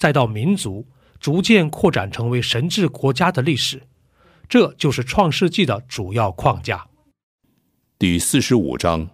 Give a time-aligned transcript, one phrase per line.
[0.00, 0.86] 再到民族
[1.20, 3.82] 逐渐扩展成为神治国家的历史，
[4.48, 6.86] 这就是创世纪的主要框架。
[7.98, 9.06] 第四十五章，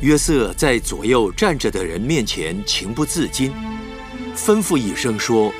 [0.00, 3.52] 约瑟在左右站着的人面前情不自禁，
[4.34, 5.52] 吩咐一声说：“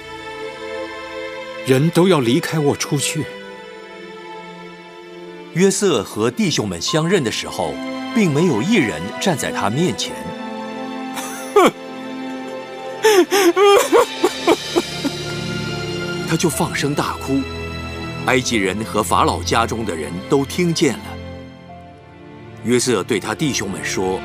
[1.68, 3.24] 人都要离开我出去。”
[5.54, 7.72] 约瑟和弟兄们相认的时候，
[8.12, 10.31] 并没有一人站在他面前。
[16.28, 17.40] 他就放声大哭，
[18.26, 21.04] 埃及人和法老家中的人都听见了。
[22.64, 24.20] 约瑟对他弟兄们说：“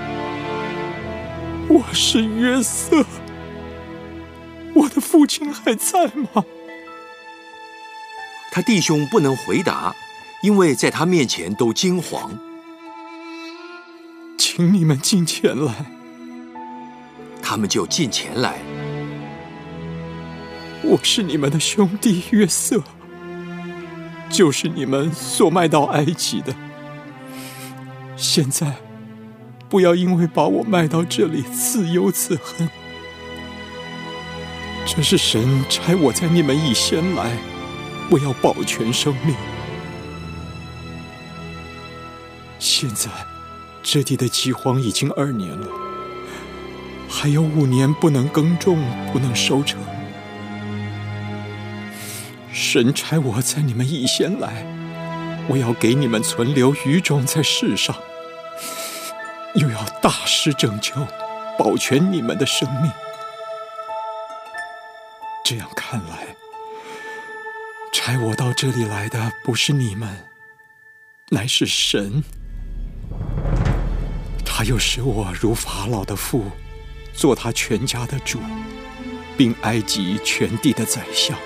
[1.67, 3.03] 我是约瑟，
[4.73, 6.45] 我的父亲还在吗？”
[8.51, 9.93] 他弟兄不能回答，
[10.41, 12.29] 因为在他面前都惊惶。
[14.37, 15.73] 请你们进前来。
[17.41, 18.59] 他们就进前来。
[20.89, 22.81] 我是你们的兄弟约瑟，
[24.29, 26.55] 就是你们所卖到埃及的。
[28.15, 28.77] 现在，
[29.67, 32.69] 不要因为把我卖到这里自忧自恨。
[34.85, 37.37] 这是神差我在你们以先来，
[38.09, 39.35] 我要保全生命。
[42.59, 43.09] 现在，
[43.83, 45.67] 这地的饥荒已经二年了，
[47.09, 48.79] 还有五年不能耕种，
[49.11, 49.77] 不能收成。
[52.59, 54.65] 神差我在你们以先来，
[55.47, 57.95] 我要给你们存留余种在世上，
[59.53, 60.95] 又要大施拯救，
[61.55, 62.91] 保全你们的生命。
[65.45, 66.35] 这样看来，
[67.93, 70.25] 差我到这里来的不是你们，
[71.29, 72.23] 乃是神。
[74.43, 76.43] 他又使我如法老的父，
[77.13, 78.39] 做他全家的主，
[79.37, 81.37] 并埃及全地的宰相。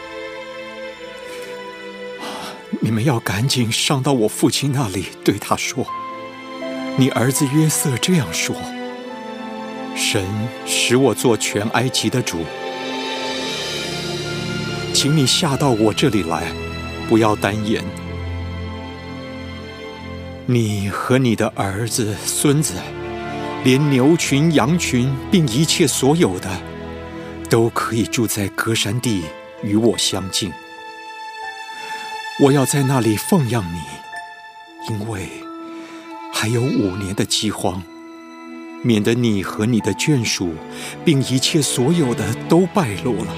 [2.79, 5.85] 你们要赶紧上到我父亲那里，对他说
[6.97, 8.55] ：“你儿子约瑟这样说：
[9.95, 10.25] 神
[10.65, 12.45] 使我做全埃及的主，
[14.93, 16.51] 请你下到我这里来，
[17.09, 17.83] 不要单言。
[20.45, 22.75] 你和你的儿子、孙子，
[23.65, 26.49] 连牛群、羊群，并一切所有的，
[27.49, 29.23] 都可以住在隔山地，
[29.61, 30.51] 与我相近。”
[32.39, 33.79] 我要在那里奉养你，
[34.89, 35.29] 因为
[36.33, 37.83] 还有五年的饥荒，
[38.83, 40.55] 免得你和你的眷属，
[41.05, 43.35] 并一切所有的都败露了。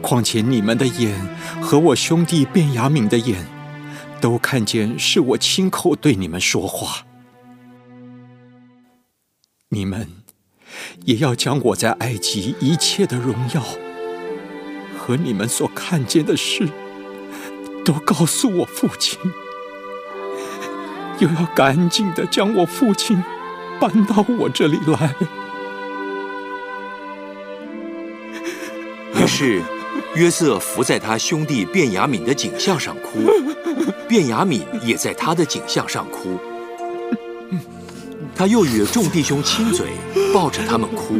[0.00, 1.16] 况且你们的眼
[1.60, 3.46] 和我兄弟卞雅敏的眼，
[4.20, 7.06] 都看见是我亲口对你们说话。
[9.68, 10.08] 你们
[11.04, 13.62] 也要将我在埃及一切的荣耀。
[15.04, 16.68] 和你们所看见的事，
[17.84, 19.18] 都告诉我父亲，
[21.18, 23.20] 又要赶紧的将我父亲
[23.80, 25.12] 搬到我这里来。
[29.16, 29.60] 于是，
[30.14, 33.28] 约瑟伏在他兄弟卞雅敏的颈项上哭，
[34.08, 36.38] 卞雅敏也在他的颈项上哭。
[38.36, 39.88] 他又与众弟兄亲嘴，
[40.32, 41.16] 抱着他们哭。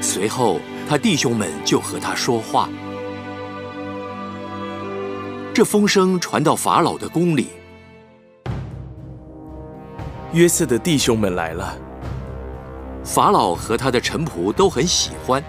[0.00, 0.58] 随后，
[0.88, 2.66] 他弟兄们就和他说话。
[5.54, 7.46] 这风声传到法老的宫里，
[10.32, 11.78] 约瑟的弟兄们来了。
[13.04, 15.40] 法老和他的臣仆都很喜欢。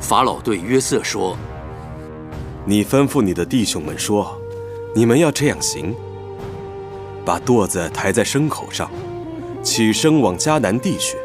[0.00, 1.36] 法老对约瑟说
[2.64, 4.34] ：“你吩咐你的弟兄们说，
[4.94, 5.94] 你们要这样行：
[7.26, 8.90] 把垛子抬在牲口上，
[9.62, 11.18] 起身往迦南地去。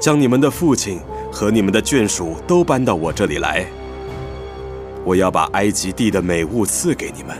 [0.00, 0.98] 将你们的父亲
[1.30, 3.66] 和你们的眷属都搬到我这里来。
[5.04, 7.36] 我要把埃及地的美物赐给你们，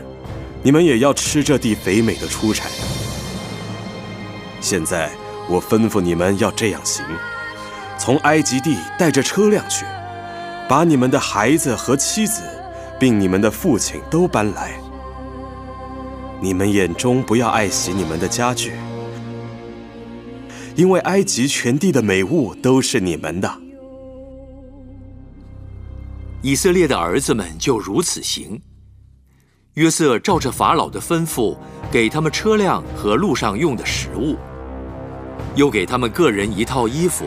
[0.61, 2.71] 你们也要吃这地肥美的出产。
[4.61, 5.09] 现在
[5.49, 7.03] 我吩咐你们要这样行：
[7.97, 9.85] 从埃及地带着车辆去，
[10.69, 12.41] 把你们的孩子和妻子，
[12.99, 14.71] 并你们的父亲都搬来。
[16.41, 18.73] 你们眼中不要爱惜你们的家具，
[20.75, 23.64] 因为埃及全地的美物都是你们的。
[26.45, 28.61] 以色列的儿子们就如此行。
[29.73, 31.57] 约瑟照着法老的吩咐，
[31.91, 34.37] 给他们车辆和路上用的食物，
[35.55, 37.25] 又给他们个人一套衣服，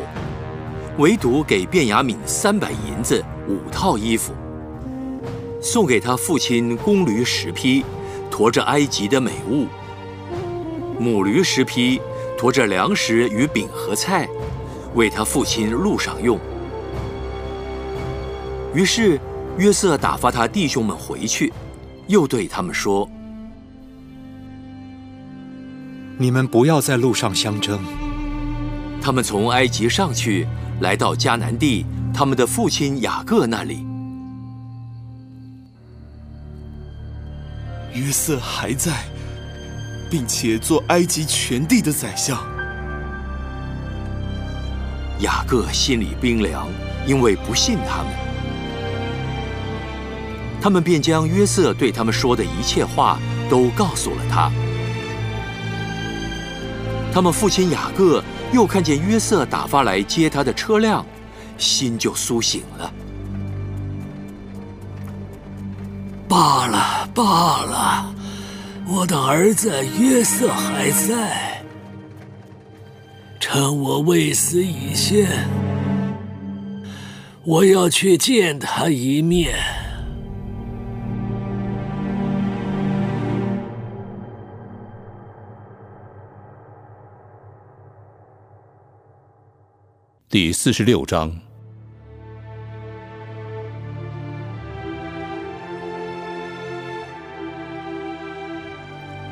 [0.99, 4.33] 唯独给卞雅敏三百银子五套衣服，
[5.61, 7.85] 送给他父亲公驴十匹，
[8.31, 9.67] 驮着埃及的美物；
[10.97, 12.01] 母驴十匹，
[12.39, 14.29] 驮着粮食与饼和菜，
[14.95, 16.39] 为他父亲路上用。
[18.75, 19.19] 于是，
[19.57, 21.53] 约瑟打发他弟兄们回去，
[22.07, 23.09] 又对他们说
[26.19, 27.81] ：“你们不要在路上相争。”
[29.01, 30.47] 他们从埃及上去，
[30.81, 33.87] 来到迦南地，他们的父亲雅各那里。
[37.95, 39.05] 约瑟还在，
[40.11, 42.39] 并且做埃及全地的宰相。
[45.21, 46.69] 雅各心里冰凉，
[47.07, 48.28] 因为不信他们。
[50.61, 53.19] 他们便将约瑟对他们说的一切话
[53.49, 54.51] 都告诉了他。
[57.13, 58.23] 他们父亲雅各
[58.53, 61.05] 又看见约瑟打发来接他的车辆，
[61.57, 62.93] 心就苏醒了。
[66.29, 68.15] 罢了罢了，
[68.87, 71.63] 我的儿子约瑟还在，
[73.41, 75.49] 趁我未死以前，
[77.45, 79.57] 我要去见他一面。
[90.31, 91.35] 第四十六章，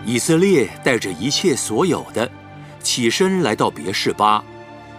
[0.06, 2.30] 以色列带着一切所有的，
[2.80, 4.42] 起身来到别是巴，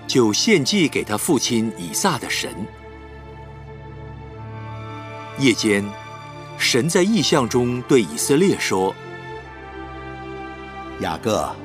[0.06, 2.52] 就献祭给他父亲以撒的神。
[5.40, 5.84] 夜间，
[6.60, 8.94] 神在异象中对以色列说
[11.02, 11.56] ：“雅各，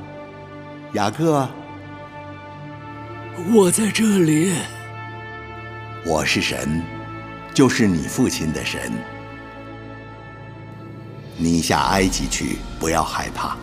[0.94, 1.46] 雅各。”
[3.54, 4.52] 我在这里。
[6.04, 6.82] 我是神，
[7.54, 8.92] 就是你父亲的神。
[11.38, 13.56] 你下埃及去，不要害怕，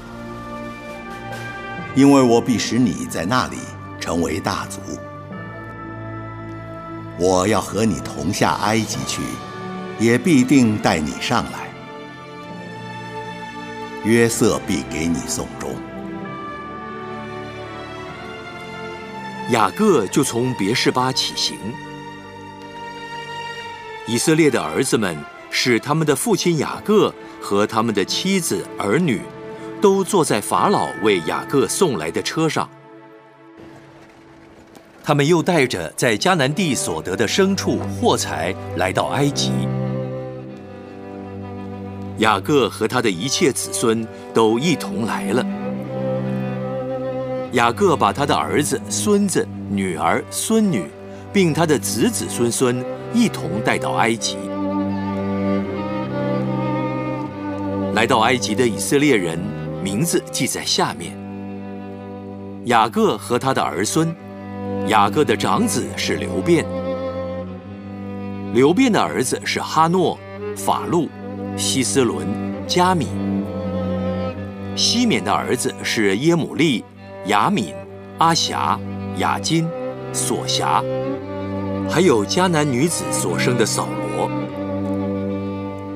[1.96, 3.58] 因为我必使你在那里
[4.00, 4.79] 成为大族。
[7.20, 9.22] 我要和你同下埃及去，
[10.00, 11.70] 也必定带你上来。
[14.03, 15.75] 约瑟必给你送终。
[19.51, 21.58] 雅各就从别是巴起行。
[24.06, 25.18] 以色列的儿子们
[25.50, 29.22] 使他们的父亲雅各和他们的妻子儿女，
[29.82, 32.70] 都坐在法老为雅各送来的车上。
[35.03, 39.51] 他们又带着在迦南地所得的牲畜货财来到埃及。
[42.20, 45.44] 雅各和他的一切子孙都一同来了。
[47.53, 50.86] 雅各把他的儿子、孙子、女儿、孙女，
[51.34, 54.38] 并他的子子孙孙一同带到埃及。
[57.96, 59.39] 来到埃及的以色列人
[59.84, 61.18] 名字记在下面：
[62.65, 64.15] 雅各和他的儿孙。
[64.88, 66.63] 雅各的长子是刘辩，
[68.53, 70.18] 刘辩的儿子是哈诺、
[70.56, 71.10] 法路、
[71.58, 72.27] 希斯伦、
[72.68, 73.08] 加米。
[74.75, 76.84] 西缅的儿子是耶母利。
[77.25, 77.73] 雅敏、
[78.17, 78.79] 阿霞、
[79.17, 79.67] 雅金、
[80.13, 80.83] 索霞，
[81.89, 84.29] 还有迦南女子所生的扫罗。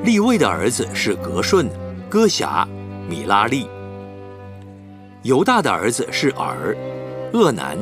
[0.03, 1.69] 利位的儿子是格顺、
[2.09, 2.67] 哥霞、
[3.09, 3.67] 米拉利。
[5.23, 6.75] 犹大的儿子是尔、
[7.31, 7.77] 厄南、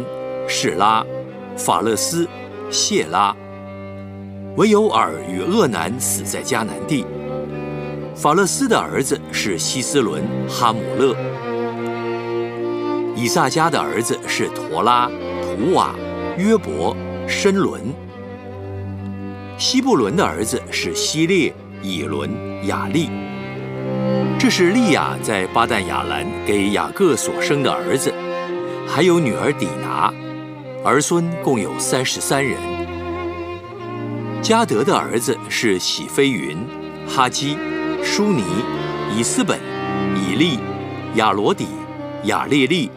[0.48, 1.04] 士拉、
[1.58, 2.28] 法勒斯、
[2.70, 3.36] 谢拉。
[4.58, 7.06] 唯有尔与厄南死在迦南地。
[8.16, 11.16] 法勒斯的儿子是希斯伦、哈姆勒。
[13.22, 15.08] 以撒家的儿子是陀拉、
[15.44, 15.94] 图瓦、
[16.40, 16.98] 约伯、
[17.28, 17.80] 申伦；
[19.60, 22.32] 希布伦的儿子是希列、以伦、
[22.66, 23.12] 雅利。
[24.40, 28.12] 这是利亚在巴旦亚兰给雅各所生的儿子，
[28.88, 30.12] 还有女儿底拿。
[30.84, 32.58] 儿孙共有三十三人。
[34.42, 36.58] 加德的儿子是喜飞云、
[37.08, 37.56] 哈基、
[38.04, 38.44] 舒尼、
[39.16, 39.60] 以斯本、
[40.16, 40.58] 以利、
[41.18, 41.68] 亚罗底、
[42.24, 42.90] 亚列利。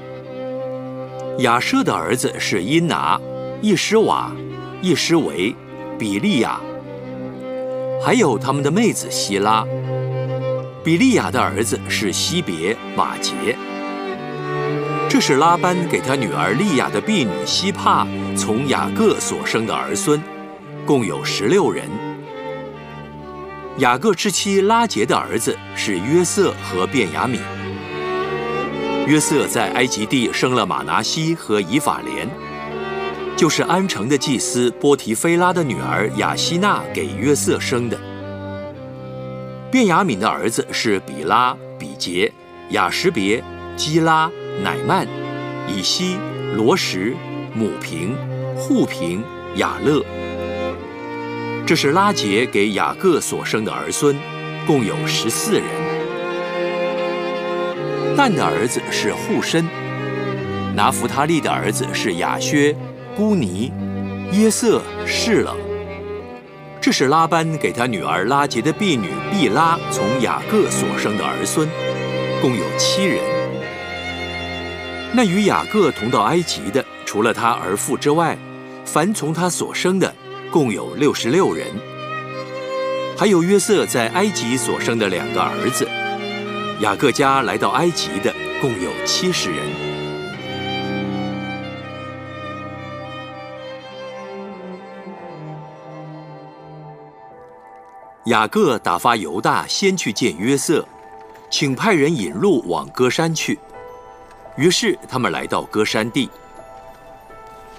[1.39, 3.21] 亚舍的儿子是因拿、
[3.61, 4.31] 易施瓦、
[4.81, 5.53] 易施维、
[5.99, 6.61] 比利亚，
[8.01, 9.67] 还有他们的妹子希拉。
[10.85, 13.57] 比利亚的儿子是西别、马杰。
[15.09, 20.23] 这是拉班给他女儿利亚的婢女希帕从雅各所生的儿孙，
[20.87, 21.89] 共有十六人。
[23.79, 27.41] 雅各之妻拉杰的儿子是约瑟和便雅悯。
[29.07, 32.27] 约瑟在埃及地生了马拿西和以法莲，
[33.37, 37.99] 就是安城的祭司波提菲拉的女儿雅西娜给约瑟生的。
[39.71, 42.33] 便雅悯的儿子是比拉、比杰、
[42.71, 43.45] 雅什别、
[43.77, 44.31] 基拉、
[44.63, 45.07] 乃曼、
[45.69, 46.17] 以西、
[46.57, 47.15] 罗什、
[47.55, 48.17] 母平、
[48.57, 49.23] 户平、
[49.57, 50.03] 雅勒。
[51.67, 54.17] 这是拉杰给雅各所生的儿孙，
[54.67, 55.84] 共有十四人。
[58.17, 59.67] 但的儿子是户身，
[60.75, 62.75] 拿弗他利的儿子是雅薛、
[63.17, 63.73] 孤尼、
[64.33, 65.57] 耶色、士冷。
[66.81, 71.69] 这是拉班给他女儿拉杰的婢女毕拉从雅各所生的儿孙，
[72.41, 73.19] 共有七人。
[75.13, 78.37] 那与雅各同到埃及的，除了他儿妇之外，
[78.85, 80.15] 凡从他所生的，
[80.51, 81.67] 共有六十六人。
[83.17, 85.89] 还有约瑟在埃及所生的两个儿子。
[86.81, 89.59] 雅各家来到埃及的共有七十人。
[98.25, 100.87] 雅各打发犹大先去见约瑟，
[101.49, 103.59] 请派人引路往歌山去。
[104.57, 106.29] 于是他们来到歌山地。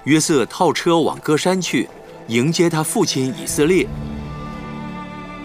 [0.04, 1.88] 约瑟套车往歌山去，
[2.28, 3.86] 迎接他父亲以色列。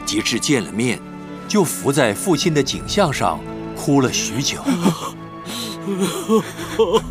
[0.05, 1.10] 及至见了面。
[1.51, 3.37] 就伏在父亲的颈项上，
[3.75, 4.61] 哭了许久。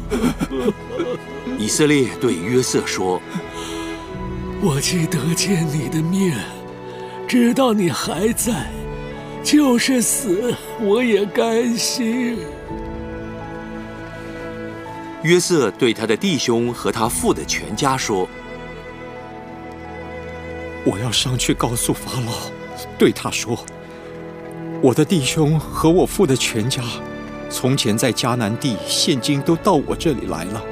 [1.59, 3.20] 以色列对约瑟说
[4.64, 6.38] ：“我既得见你的面，
[7.28, 8.70] 知道你还在，
[9.44, 12.38] 就是死我也甘心。”
[15.23, 18.26] 约瑟对他的弟兄和他父的全家说
[20.87, 22.32] ：“我要上去告诉法老，
[22.97, 23.62] 对他说。”
[24.82, 26.82] 我的弟兄和我父的全家，
[27.50, 30.62] 从前在迦南地，现今都到我这里来了。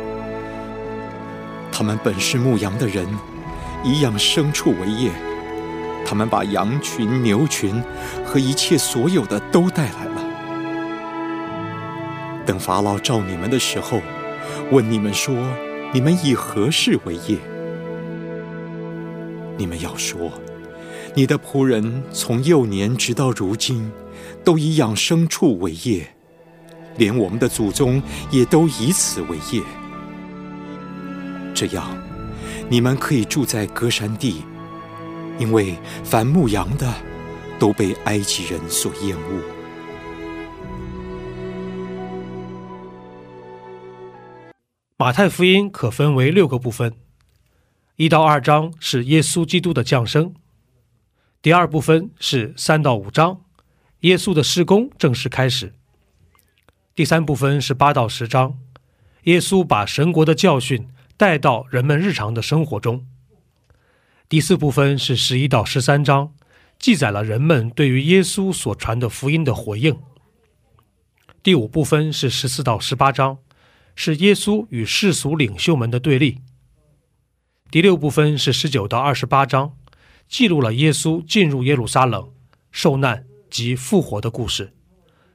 [1.71, 3.07] 他们本是牧羊的人，
[3.85, 5.11] 以养牲畜为业。
[6.07, 7.83] 他们把羊群、牛群
[8.25, 10.25] 和一切所有的都带来了。
[12.47, 14.01] 等法老召你们的时候，
[14.71, 15.37] 问你们说
[15.93, 17.37] ：“你们以何事为业？”
[19.59, 20.33] 你们要说。
[21.15, 23.91] 你的仆人从幼年直到如今，
[24.45, 26.15] 都以养牲畜为业，
[26.97, 28.01] 连我们的祖宗
[28.31, 29.63] 也都以此为业。
[31.55, 31.97] 这样，
[32.69, 34.43] 你们可以住在歌山地，
[35.39, 36.95] 因为凡牧羊的
[37.59, 39.43] 都被埃及人所厌恶。
[44.97, 46.93] 马太福音可分为六个部分，
[47.97, 50.35] 一到二章是耶稣基督的降生。
[51.41, 53.45] 第二部分是三到五章，
[54.01, 55.73] 耶稣的施工正式开始。
[56.97, 58.59] 第三部分是八到十章，
[59.23, 63.07] 耶稣把神国的教训带到人们日常的生活中。
[64.29, 66.35] 第四部分是十一到十三章，
[66.77, 69.97] 记载了人们对于耶稣所传的福音的回应。
[71.45, 73.39] 第五部分是十四到十八章，
[73.95, 76.41] 是耶稣与世俗领袖们的对立。
[77.71, 79.77] 第六部分是十九到二十八章。
[80.29, 82.31] 记录了耶稣进入耶路撒冷、
[82.71, 84.75] 受难及复活的故事，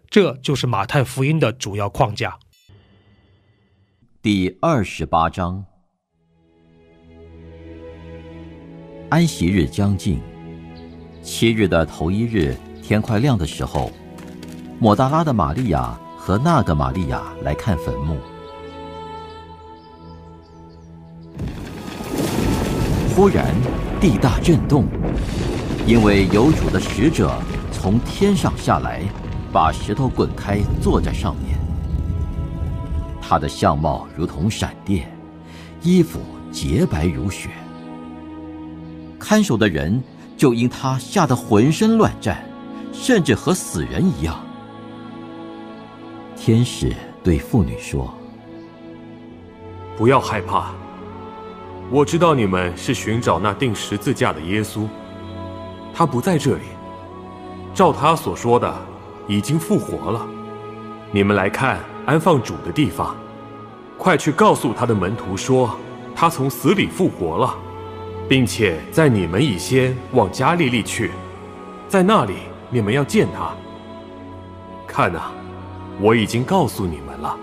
[0.07, 2.37] 这就是马太福音的主要框架。
[4.21, 5.65] 第二十八章，
[9.09, 10.21] 安息日将近，
[11.23, 13.91] 七日的头一日，天快亮的时候，
[14.79, 18.19] 抹大拉的玛利亚和那个玛利亚来看坟墓，
[23.15, 23.72] 忽然。
[24.03, 24.83] 地大震动，
[25.87, 27.33] 因为有主的使者
[27.71, 29.01] 从天上下来，
[29.49, 31.57] 把石头滚开，坐在上面。
[33.21, 35.09] 他的相貌如同闪电，
[35.81, 36.19] 衣服
[36.51, 37.49] 洁白如雪。
[39.17, 40.03] 看守的人
[40.35, 42.43] 就因他吓得浑身乱颤，
[42.91, 44.37] 甚至和死人一样。
[46.35, 46.93] 天使
[47.23, 48.13] 对妇女说
[49.95, 50.73] ：“不要害怕，
[51.91, 54.87] 我知道你们是寻找那钉十字架的耶稣，
[55.93, 56.63] 他不在这里。
[57.73, 58.73] 照他所说的，
[59.27, 60.25] 已经复活了。
[61.11, 63.15] 你们来看安放主的地方，
[63.97, 65.75] 快去告诉他的门徒说，
[66.15, 67.55] 他从死里复活了，
[68.27, 71.11] 并且在你们以先往加利利去，
[71.87, 72.33] 在那里
[72.69, 73.51] 你们要见他。
[74.87, 75.31] 看呐，
[75.99, 77.37] 我已经告诉你们了。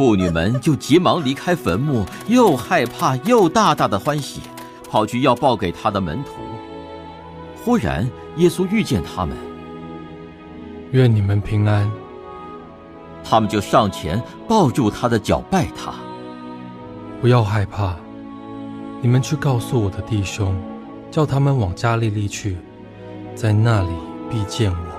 [0.00, 4.40] 妇女们就急忙离开坟墓，又害怕又大大的欢喜，
[4.88, 6.30] 跑去要报给他的门徒。
[7.62, 9.36] 忽然，耶稣遇见他们，
[10.92, 11.86] 愿你们平安。
[13.22, 15.92] 他们就上前抱住他的脚拜他。
[17.20, 17.94] 不要害怕，
[19.02, 20.58] 你们去告诉我的弟兄，
[21.10, 22.56] 叫他们往加利利去，
[23.34, 23.90] 在那里
[24.30, 24.89] 必见我。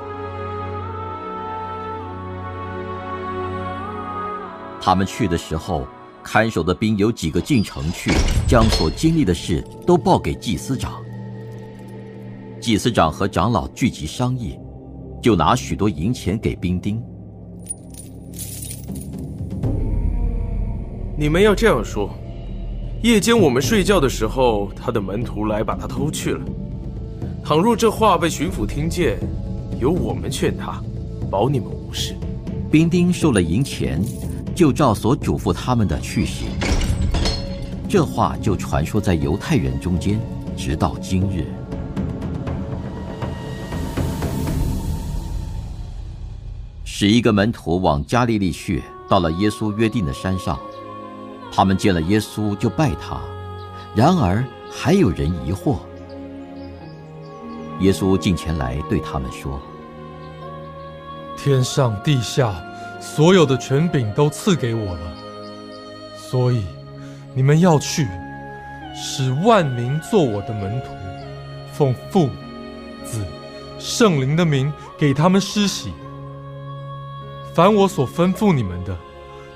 [4.81, 5.85] 他们去的时候，
[6.23, 8.11] 看守的兵有几个进城去，
[8.47, 10.93] 将所经历的事都报给祭司长。
[12.59, 14.57] 祭司长和长老聚集商议，
[15.21, 16.99] 就拿许多银钱给兵丁。
[21.15, 22.09] 你们要这样说：
[23.03, 26.43] 夜间我们睡觉的时候，他的门徒来把他偷去了。
[27.43, 29.19] 倘若这话被巡抚听见，
[29.79, 30.81] 由我们劝他，
[31.29, 32.15] 保你们无事。
[32.71, 34.01] 兵丁收了银钱。
[34.53, 36.49] 就照所嘱咐他们的去行，
[37.89, 40.19] 这话就传说在犹太人中间，
[40.57, 41.45] 直到今日。
[46.83, 50.59] 十一个门徒往加利利去，到了耶稣约定的山上，
[51.51, 53.19] 他们见了耶稣就拜他，
[53.95, 55.77] 然而还有人疑惑。
[57.79, 59.59] 耶稣近前来对他们说
[61.35, 62.53] ：“天上地下。”
[63.01, 65.13] 所有的权柄都赐给我了，
[66.15, 66.63] 所以
[67.33, 68.07] 你们要去，
[68.95, 70.93] 使万民做我的门徒，
[71.73, 72.29] 奉父、
[73.03, 73.25] 子、
[73.79, 75.91] 圣灵的名给他们施洗。
[77.53, 78.95] 凡我所吩咐你们的，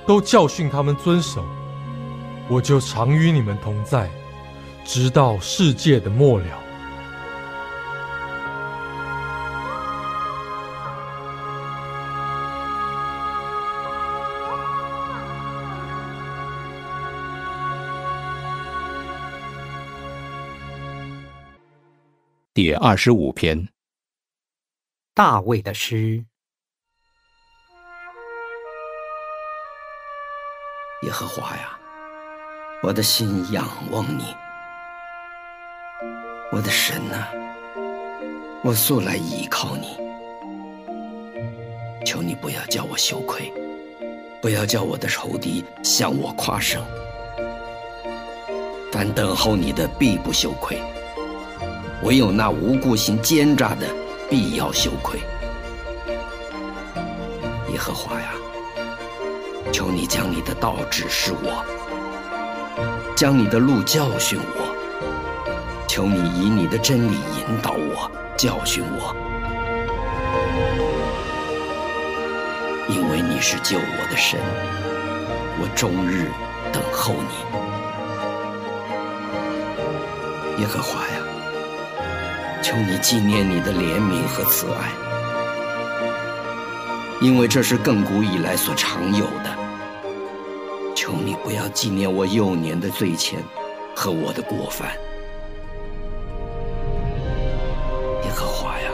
[0.07, 1.45] 都教训他们遵守。
[2.49, 4.09] 我就常与你们同在，
[4.83, 6.64] 直到世界的末了。
[22.55, 23.67] 第二十五篇，
[25.13, 26.23] 大卫的诗。
[31.01, 31.77] 耶和华呀，
[32.81, 34.33] 我的心仰望你，
[36.53, 37.27] 我的神呐，
[38.63, 39.97] 我素来倚靠你。
[42.05, 43.51] 求你不要叫我羞愧，
[44.41, 46.81] 不要叫我的仇敌向我夸胜。
[48.93, 50.81] 凡等候你的，必不羞愧。
[52.03, 53.87] 唯有那无故心奸诈的，
[54.29, 55.19] 必要羞愧。
[57.71, 58.33] 耶和华呀，
[59.71, 61.63] 求你将你的道指示我，
[63.15, 64.75] 将你的路教训我。
[65.87, 69.15] 求你以你的真理引导我，教训我，
[72.89, 74.39] 因为你是救我的神，
[75.59, 76.31] 我终日
[76.73, 77.45] 等候你。
[80.61, 81.14] 耶和华呀。
[82.65, 84.89] 求你纪念你的怜悯和慈爱，
[87.21, 89.55] 因为这是亘古以来所常有的。
[90.95, 93.35] 求你不要纪念我幼年的罪愆
[93.95, 94.89] 和我的过犯，
[98.23, 98.89] 耶和华呀！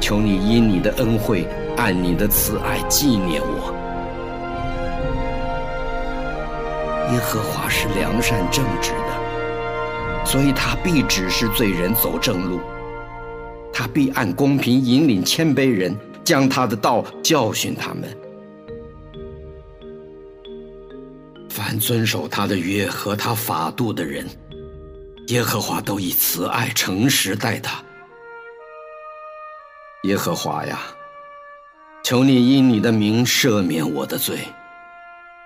[0.00, 3.72] 求你因你的恩惠，按你的慈爱纪念我。
[7.12, 9.21] 耶和华是良善正直的。
[10.24, 12.60] 所以他必指示罪人走正路，
[13.72, 18.04] 他必按公平引领谦卑人，将他的道教训他们。
[21.50, 24.26] 凡遵守他的约和他法度的人，
[25.28, 27.82] 耶和华都以慈爱诚实待他。
[30.04, 30.80] 耶和华呀，
[32.02, 34.38] 求你因你的名赦免我的罪，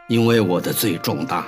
[0.09, 1.45] 因为我的罪重大。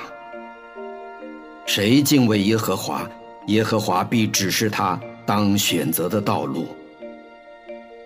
[1.65, 3.09] 谁敬畏耶和华？
[3.49, 6.69] 耶和华必指示他当选择的道路，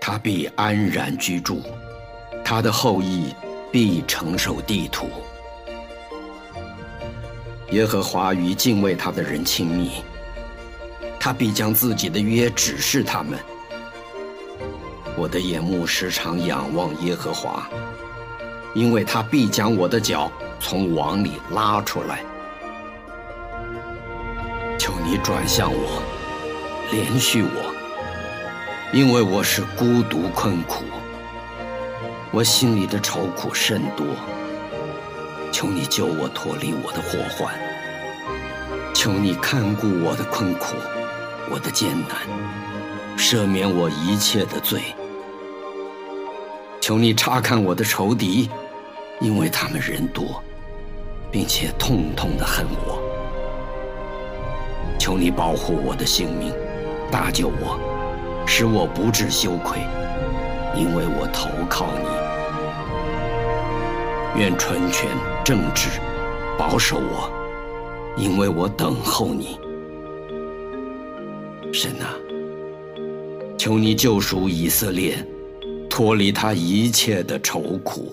[0.00, 1.60] 他必安然居住，
[2.44, 3.34] 他的后裔
[3.72, 5.08] 必承受地土。
[7.72, 9.90] 耶和华与敬畏他的人亲密，
[11.18, 13.36] 他必将自己的约指示他们。
[15.16, 17.68] 我的眼目时常仰望耶和华，
[18.74, 22.24] 因为他必将我的脚从网里拉出来。
[24.82, 26.02] 求你转向我，
[26.90, 27.72] 连续我，
[28.92, 30.82] 因为我是孤独困苦，
[32.32, 34.04] 我心里的愁苦甚多。
[35.52, 37.54] 求你救我脱离我的祸患，
[38.92, 40.74] 求你看顾我的困苦，
[41.48, 42.18] 我的艰难，
[43.16, 44.82] 赦免我一切的罪。
[46.80, 48.50] 求你查看我的仇敌，
[49.20, 50.42] 因为他们人多，
[51.30, 53.00] 并且痛痛的恨我。
[55.02, 56.52] 求你保护我的性命，
[57.10, 57.76] 搭救我，
[58.46, 59.80] 使我不致羞愧，
[60.76, 62.06] 因为我投靠你。
[64.40, 65.08] 愿纯全
[65.44, 65.88] 正直
[66.56, 67.28] 保守我，
[68.16, 69.58] 因为我等候你。
[71.72, 72.14] 神啊，
[73.58, 75.16] 求你救赎以色列，
[75.90, 78.12] 脱离他一切的愁苦。